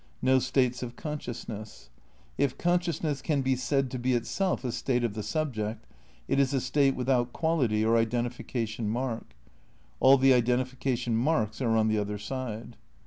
[0.23, 1.91] No states of consciousness.
[2.35, 5.85] If consciousness can be said to be itself a state of the subject,
[6.27, 9.35] it is a state without quality or identification mark.
[9.99, 12.77] All the identification marks are on the other side.